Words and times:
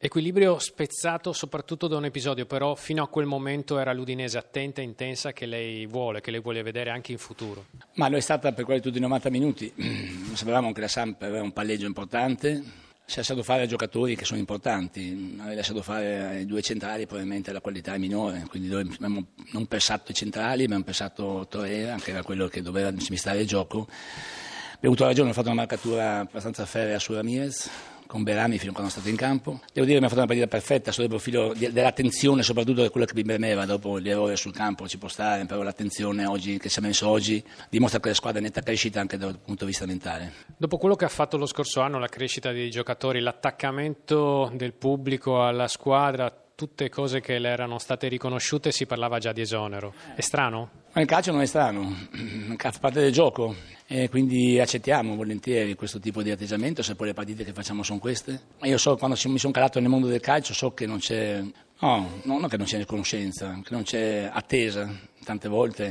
Equilibrio 0.00 0.60
spezzato 0.60 1.32
soprattutto 1.32 1.88
da 1.88 1.96
un 1.96 2.04
episodio, 2.04 2.46
però 2.46 2.76
fino 2.76 3.02
a 3.02 3.08
quel 3.08 3.26
momento 3.26 3.80
era 3.80 3.92
l'Udinese 3.92 4.38
attenta 4.38 4.80
e 4.80 4.84
intensa 4.84 5.32
che 5.32 5.44
lei 5.44 5.86
vuole, 5.86 6.20
che 6.20 6.30
lei 6.30 6.38
vuole 6.40 6.62
vedere 6.62 6.90
anche 6.90 7.10
in 7.10 7.18
futuro. 7.18 7.64
Ma 7.94 8.08
lo 8.08 8.16
è 8.16 8.20
stata 8.20 8.52
per 8.52 8.64
quasi 8.64 8.80
tutti 8.80 8.98
i 8.98 9.00
90 9.00 9.28
minuti. 9.28 9.74
Sapevamo 10.34 10.70
che 10.70 10.82
la 10.82 10.86
Samp 10.86 11.20
aveva 11.22 11.42
un 11.42 11.52
palleggio 11.52 11.86
importante, 11.86 12.62
si 13.04 13.14
è 13.14 13.16
lasciato 13.16 13.42
fare 13.42 13.62
ai 13.62 13.68
giocatori 13.68 14.14
che 14.14 14.24
sono 14.24 14.38
importanti, 14.38 15.36
aveva 15.40 15.56
lasciato 15.56 15.82
fare 15.82 16.26
ai 16.26 16.46
due 16.46 16.62
centrali 16.62 17.06
probabilmente 17.06 17.50
la 17.50 17.60
qualità 17.60 17.94
è 17.94 17.98
minore, 17.98 18.44
quindi 18.48 18.68
noi 18.68 18.88
abbiamo 18.94 19.26
non 19.50 19.66
pensato 19.66 20.12
i 20.12 20.14
centrali, 20.14 20.62
abbiamo 20.62 20.84
pensato 20.84 21.44
Torreira, 21.50 21.96
che 21.96 22.12
era 22.12 22.22
quello 22.22 22.46
che 22.46 22.62
doveva 22.62 22.96
smistare 22.96 23.40
il 23.40 23.48
gioco. 23.48 23.88
Abbiamo 24.78 24.94
avuto 24.94 25.08
ragione, 25.08 25.30
abbiamo 25.30 25.32
fatto 25.32 25.48
una 25.48 25.56
marcatura 25.56 26.18
abbastanza 26.20 26.64
ferrea 26.64 27.00
su 27.00 27.12
Ramirez, 27.12 27.68
con 28.06 28.22
Berami 28.22 28.58
fino 28.58 28.70
a 28.70 28.74
quando 28.74 28.92
è 28.92 28.94
stato 28.94 29.08
in 29.08 29.16
campo. 29.16 29.60
Devo 29.72 29.84
dire 29.84 29.98
che 29.98 30.04
abbiamo 30.04 30.08
fatto 30.08 30.20
una 30.20 30.26
partita 30.26 30.46
perfetta 30.46 30.92
sotto 30.92 31.02
il 31.02 31.08
profilo 31.08 31.52
dell'attenzione, 31.52 32.44
soprattutto 32.44 32.82
di 32.82 32.88
quello 32.88 33.04
che 33.04 33.14
mi 33.14 33.24
premeva 33.24 33.66
dopo 33.66 33.98
gli 33.98 34.08
errori 34.08 34.36
sul 34.36 34.52
campo, 34.52 34.86
ci 34.86 34.96
può 34.96 35.08
stare, 35.08 35.44
però 35.46 35.62
l'attenzione 35.62 36.26
oggi, 36.26 36.58
che 36.58 36.68
si 36.68 36.78
è 36.78 36.82
messo 36.82 37.08
oggi 37.08 37.42
dimostra 37.68 37.98
che 37.98 38.10
la 38.10 38.14
squadra 38.14 38.38
è 38.38 38.42
netta 38.42 38.60
crescita 38.60 39.00
anche 39.00 39.16
dal 39.16 39.36
punto 39.40 39.64
di 39.64 39.70
vista 39.70 39.84
mentale. 39.84 40.32
Dopo 40.56 40.78
quello 40.78 40.94
che 40.94 41.06
ha 41.06 41.08
fatto 41.08 41.36
lo 41.36 41.46
scorso 41.46 41.80
anno, 41.80 41.98
la 41.98 42.06
crescita 42.06 42.52
dei 42.52 42.70
giocatori, 42.70 43.18
l'attaccamento 43.18 44.48
del 44.54 44.74
pubblico 44.74 45.44
alla 45.44 45.66
squadra, 45.66 46.32
tutte 46.54 46.88
cose 46.88 47.20
che 47.20 47.40
le 47.40 47.48
erano 47.48 47.78
state 47.78 48.06
riconosciute 48.06 48.70
si 48.70 48.86
parlava 48.86 49.18
già 49.18 49.32
di 49.32 49.40
esonero. 49.40 49.92
È 50.14 50.20
strano? 50.20 50.77
Ma 50.92 51.02
il 51.02 51.06
calcio 51.06 51.32
non 51.32 51.42
è 51.42 51.46
strano, 51.46 51.94
fa 52.56 52.72
parte 52.80 53.00
del 53.00 53.12
gioco 53.12 53.54
e 53.86 54.08
quindi 54.08 54.58
accettiamo 54.58 55.14
volentieri 55.14 55.74
questo 55.74 56.00
tipo 56.00 56.22
di 56.22 56.30
atteggiamento 56.30 56.82
se 56.82 56.94
poi 56.94 57.08
le 57.08 57.14
partite 57.14 57.44
che 57.44 57.52
facciamo 57.52 57.82
sono 57.82 57.98
queste. 57.98 58.40
Io 58.62 58.78
so 58.78 58.96
quando 58.96 59.16
mi 59.26 59.38
sono 59.38 59.52
calato 59.52 59.80
nel 59.80 59.90
mondo 59.90 60.08
del 60.08 60.20
calcio 60.20 60.54
so 60.54 60.72
che 60.72 60.86
non 60.86 60.98
c'è, 60.98 61.42
no, 61.80 62.20
non 62.22 62.48
che 62.48 62.56
non 62.56 62.66
c'è 62.66 62.84
conoscenza, 62.86 63.60
che 63.62 63.74
non 63.74 63.82
c'è 63.82 64.30
attesa 64.32 64.90
tante 65.24 65.48
volte, 65.48 65.84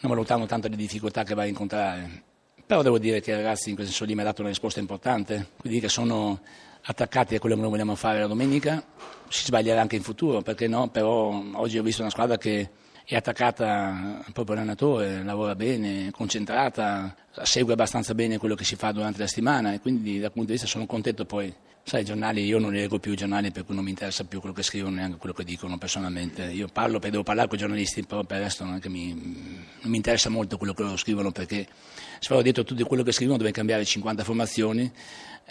non 0.00 0.12
valutando 0.12 0.46
tanto 0.46 0.68
le 0.68 0.76
difficoltà 0.76 1.22
che 1.22 1.34
vai 1.34 1.46
a 1.46 1.48
incontrare. 1.48 2.22
Però 2.66 2.82
devo 2.82 2.98
dire 2.98 3.20
che 3.20 3.30
i 3.30 3.34
ragazzi 3.34 3.70
in 3.70 3.76
quel 3.76 3.86
senso 3.86 4.04
lì 4.04 4.14
mi 4.14 4.20
hanno 4.20 4.28
dato 4.28 4.42
una 4.42 4.50
risposta 4.50 4.80
importante, 4.80 5.50
quindi 5.58 5.80
che 5.80 5.88
sono 5.88 6.40
attaccati 6.82 7.34
a 7.34 7.38
quello 7.38 7.54
che 7.54 7.60
noi 7.60 7.70
vogliamo 7.70 7.94
fare 7.94 8.20
la 8.20 8.26
domenica, 8.26 8.82
si 9.28 9.44
sbaglierà 9.44 9.80
anche 9.80 9.96
in 9.96 10.02
futuro, 10.02 10.42
perché 10.42 10.66
no? 10.66 10.88
Però 10.88 11.42
oggi 11.52 11.78
ho 11.78 11.82
visto 11.82 12.02
una 12.02 12.10
squadra 12.10 12.36
che 12.36 12.68
è 13.14 13.16
attaccata 13.16 14.22
proprio 14.32 14.54
allenatore, 14.54 15.24
lavora 15.24 15.56
bene, 15.56 16.12
concentrata, 16.12 17.12
segue 17.42 17.72
abbastanza 17.72 18.14
bene 18.14 18.38
quello 18.38 18.54
che 18.54 18.64
si 18.64 18.76
fa 18.76 18.92
durante 18.92 19.18
la 19.18 19.26
settimana 19.26 19.72
e 19.72 19.80
quindi 19.80 20.18
dal 20.18 20.32
punto 20.32 20.46
di 20.48 20.52
vista 20.52 20.66
sono 20.66 20.86
contento 20.86 21.24
poi. 21.24 21.52
Sai, 21.82 22.02
i 22.02 22.04
giornali, 22.04 22.44
io 22.44 22.58
non 22.58 22.72
leggo 22.72 22.98
più 22.98 23.12
i 23.12 23.16
giornali 23.16 23.50
per 23.50 23.64
cui 23.64 23.74
non 23.74 23.82
mi 23.82 23.90
interessa 23.90 24.24
più 24.24 24.38
quello 24.38 24.54
che 24.54 24.62
scrivono, 24.62 24.96
neanche 24.96 25.16
quello 25.16 25.34
che 25.34 25.44
dicono 25.44 25.78
personalmente. 25.78 26.44
Io 26.44 26.68
parlo 26.70 26.94
perché 26.94 27.10
devo 27.10 27.22
parlare 27.22 27.48
con 27.48 27.56
i 27.56 27.60
giornalisti, 27.60 28.04
però 28.04 28.22
per 28.22 28.36
il 28.36 28.44
resto 28.44 28.64
non, 28.64 28.80
mi, 28.86 29.14
non 29.14 29.90
mi 29.90 29.96
interessa 29.96 30.28
molto 30.28 30.58
quello 30.58 30.74
che 30.74 30.82
loro 30.82 30.96
scrivono 30.96 31.32
perché 31.32 31.66
se 32.18 32.28
farò 32.28 32.42
dietro 32.42 32.64
tutto 32.64 32.84
quello 32.84 33.02
che 33.02 33.12
scrivono 33.12 33.38
dove 33.38 33.50
cambiare 33.50 33.84
50 33.84 34.24
formazioni 34.24 34.92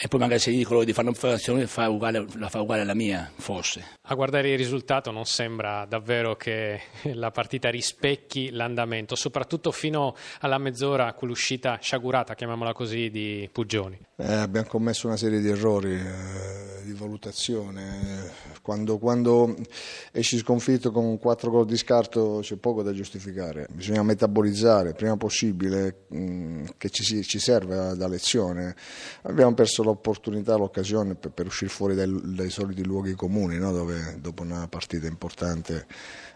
e 0.02 0.08
poi 0.08 0.22
magari 0.22 0.40
se 0.40 0.52
gli 0.52 0.58
dico 0.58 0.72
loro 0.72 0.86
di 0.86 0.94
fare 0.94 1.10
un'operazione 1.10 1.68
fa 1.68 1.90
uguale, 1.90 2.26
la 2.38 2.48
fa 2.48 2.62
uguale 2.62 2.84
alla 2.84 2.94
mia, 2.94 3.30
forse. 3.36 3.98
A 4.04 4.16
guardare 4.16 4.50
il 4.50 4.58
risultato 4.58 5.12
non 5.12 5.26
sembra 5.26 5.84
davvero 5.84 6.38
che 6.38 6.80
la 7.16 7.32
partita 7.32 7.70
rispecchi 7.70 8.50
l'andamento, 8.50 9.16
soprattutto 9.16 9.74
fino 9.74 10.16
alla 10.40 10.58
mezz'ora 10.58 11.12
con 11.12 11.28
l'uscita 11.28 11.69
sciagurata, 11.80 12.34
chiamiamola 12.36 12.74
così, 12.74 13.10
di 13.10 13.50
Puggioni. 13.52 14.00
Eh, 14.16 14.34
abbiamo 14.34 14.68
commesso 14.68 15.08
una 15.08 15.18
serie 15.18 15.40
di 15.40 15.50
errori 15.50 15.94
eh, 15.94 16.69
di 16.90 16.98
valutazione. 16.98 18.32
Quando, 18.62 18.98
quando 18.98 19.56
esci 20.12 20.38
sconfitto 20.38 20.92
con 20.92 21.18
quattro 21.18 21.52
gol 21.52 21.66
di 21.66 21.78
scarto 21.78 22.40
c'è 22.42 22.56
poco 22.56 22.84
da 22.84 22.92
giustificare, 22.92 23.68
bisogna 23.72 24.04
metabolizzare 24.04 24.94
prima 24.94 25.18
possibile 25.18 26.06
mm, 26.14 26.66
che 26.78 26.90
ci, 26.90 27.24
ci 27.24 27.40
serve 27.40 27.96
da 27.96 28.08
lezione. 28.08 28.76
Abbiamo 29.24 29.54
perso 29.54 29.84
l'opportunità, 29.84 30.56
l'occasione 30.56 31.16
per, 31.16 31.32
per 31.32 31.46
uscire 31.46 31.70
fuori 31.70 31.96
dai, 31.96 32.36
dai, 32.36 32.50
soliti 32.50 32.84
luoghi 32.84 33.14
comuni, 33.14 33.58
no? 33.58 33.72
dove 33.72 34.18
dopo 34.20 34.44
una 34.44 34.68
partita 34.68 35.08
importante 35.08 35.86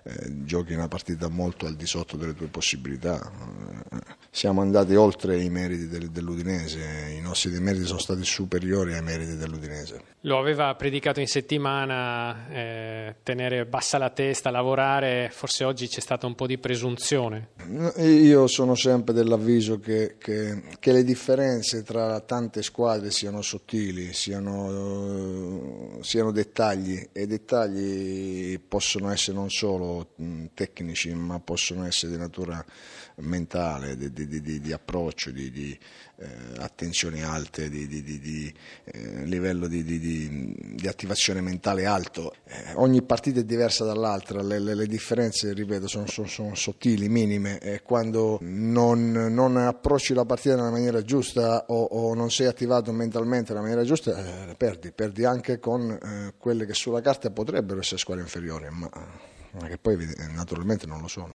eh, 0.06 0.44
giochi 0.44 0.74
una 0.74 0.90
partita 0.90 1.30
molto 1.30 1.66
al 1.66 1.76
di 1.76 1.86
sotto 1.86 2.18
delle 2.18 2.34
tue 2.34 2.48
possibilità. 2.48 3.32
siamo 4.30 4.62
andati 4.62 4.96
oltre 4.96 5.42
i 5.42 5.50
meriti 5.50 5.88
del, 5.88 6.10
dell'Udinese, 6.10 7.14
i 7.18 7.22
nostri 7.22 7.58
meriti 7.60 7.86
sono 7.86 8.00
stati 8.00 8.24
superiori 8.24 8.94
ai 8.94 9.02
meriti 9.02 9.38
dell'Udinese. 9.38 10.02
Lo 10.22 10.38
aveva 10.44 10.76
predicato 10.76 11.22
in 11.22 11.28
settimana, 11.28 12.50
eh, 12.50 13.16
tenere 13.24 13.66
bassa 13.66 13.98
la 13.98 14.10
testa, 14.10 14.52
lavorare, 14.52 15.30
forse 15.32 15.64
oggi 15.64 15.88
c'è 15.88 16.02
stata 16.02 16.28
un 16.28 16.36
po' 16.36 16.46
di 16.48 16.58
presunzione. 16.58 17.52
Io 17.98 18.48
sono 18.48 18.76
sempre 18.76 19.14
dell'avviso 19.14 19.80
che, 19.80 20.16
che, 20.20 20.62
che 20.80 20.92
le 20.92 21.04
differenze 21.06 21.82
tra 21.84 22.20
tante 22.20 22.62
squadre 22.62 23.10
siano 23.10 23.42
sottili, 23.42 24.12
siano, 24.14 26.00
siano 26.02 26.32
dettagli 26.32 27.10
e 27.14 27.26
dettagli 27.26 28.60
possono 28.60 29.10
essere 29.12 29.38
non 29.38 29.50
solo 29.50 30.10
tecnici 30.54 31.14
ma 31.14 31.40
possono 31.40 31.86
essere 31.86 32.12
di 32.12 32.18
natura 32.18 32.64
mentale, 33.16 33.96
di, 33.96 34.12
di, 34.12 34.42
di, 34.42 34.60
di 34.60 34.72
approccio, 34.74 35.32
di, 35.32 35.78
eh, 36.18 36.28
attenzioni 36.58 37.24
alte, 37.24 37.70
di, 37.70 37.88
eh, 38.86 39.26
di, 40.30 40.88
attivazione 40.88 41.42
mentale 41.42 41.86
alto. 41.86 42.34
Eh, 42.46 42.74
ogni 42.76 43.02
partita 43.02 43.40
è 43.40 43.44
diversa 43.44 43.86
dall'altra, 43.86 44.42
le, 44.42 44.60
le, 44.60 44.76
le 44.76 44.88
differenze, 44.88 45.54
ripeto, 45.54 45.88
sono, 45.88 46.06
sono, 46.08 46.28
sono, 46.28 46.56
sottili, 46.56 47.10
minime 47.10 47.60
e 47.60 47.82
quando 47.82 48.38
non, 48.42 49.12
non, 49.12 49.58
approcci 49.58 50.14
la 50.14 50.26
partita 50.26 50.56
nella 50.56 50.70
maniera 50.70 51.02
giusta 51.02 51.66
o, 51.68 51.84
o 51.84 52.14
non 52.14 52.30
sei 52.32 52.48
attivato 52.48 52.92
mentalmente 52.92 53.50
nella 53.50 53.62
maniera 53.62 53.84
giusta, 53.84 54.50
eh, 54.50 54.56
perdi, 54.56 54.92
perdi 54.92 55.26
anche 55.26 55.60
con 55.60 55.90
eh, 55.92 56.34
quelle 56.38 56.66
che 56.66 56.74
sulla 56.74 57.02
carta 57.02 57.30
potrebbero 57.32 57.80
essere 57.80 57.98
squadre 57.98 58.24
inferiori, 58.24 58.68
ma, 58.70 58.90
ma 59.60 59.68
che 59.68 59.78
poi 59.78 59.98
naturalmente 60.34 60.86
non 60.86 61.02
lo 61.02 61.08
sono. 61.08 61.32